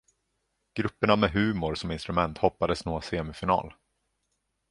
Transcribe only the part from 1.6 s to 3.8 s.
som instrument hoppades nå semifinal.